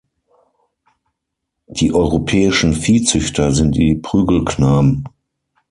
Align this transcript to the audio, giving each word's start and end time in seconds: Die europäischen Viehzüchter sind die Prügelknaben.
Die 1.67 1.93
europäischen 1.93 2.73
Viehzüchter 2.73 3.51
sind 3.51 3.75
die 3.77 3.93
Prügelknaben. 3.93 5.03